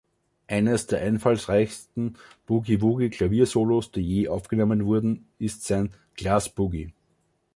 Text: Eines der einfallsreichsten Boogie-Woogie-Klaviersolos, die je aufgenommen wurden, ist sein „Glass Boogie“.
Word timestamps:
Eines 0.47 0.87
der 0.87 1.01
einfallsreichsten 1.03 2.17
Boogie-Woogie-Klaviersolos, 2.47 3.91
die 3.91 4.01
je 4.01 4.29
aufgenommen 4.29 4.85
wurden, 4.85 5.27
ist 5.37 5.63
sein 5.63 5.91
„Glass 6.15 6.49
Boogie“. 6.49 6.91